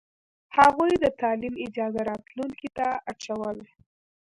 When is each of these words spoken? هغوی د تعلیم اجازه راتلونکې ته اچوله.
هغوی 0.57 0.91
د 1.03 1.05
تعلیم 1.21 1.55
اجازه 1.65 2.01
راتلونکې 2.09 2.69
ته 2.77 2.87
اچوله. 3.11 3.67